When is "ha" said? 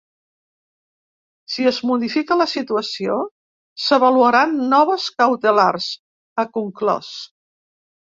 6.37-6.47